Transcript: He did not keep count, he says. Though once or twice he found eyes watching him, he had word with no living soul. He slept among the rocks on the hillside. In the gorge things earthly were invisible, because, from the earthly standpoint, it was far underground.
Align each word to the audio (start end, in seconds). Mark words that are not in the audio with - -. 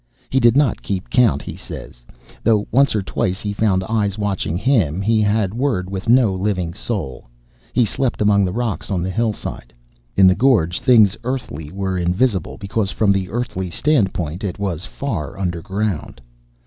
He 0.31 0.39
did 0.39 0.57
not 0.57 0.81
keep 0.81 1.11
count, 1.11 1.43
he 1.43 1.55
says. 1.55 2.03
Though 2.43 2.67
once 2.71 2.95
or 2.95 3.03
twice 3.03 3.39
he 3.39 3.53
found 3.53 3.83
eyes 3.83 4.17
watching 4.17 4.57
him, 4.57 4.99
he 4.99 5.21
had 5.21 5.53
word 5.53 5.91
with 5.91 6.09
no 6.09 6.33
living 6.33 6.73
soul. 6.73 7.27
He 7.73 7.85
slept 7.85 8.19
among 8.19 8.43
the 8.43 8.51
rocks 8.51 8.89
on 8.89 9.03
the 9.03 9.11
hillside. 9.11 9.71
In 10.17 10.25
the 10.25 10.33
gorge 10.33 10.79
things 10.79 11.15
earthly 11.23 11.71
were 11.71 11.99
invisible, 11.99 12.57
because, 12.57 12.89
from 12.89 13.11
the 13.11 13.29
earthly 13.29 13.69
standpoint, 13.69 14.43
it 14.43 14.57
was 14.57 14.87
far 14.87 15.37
underground. 15.37 16.19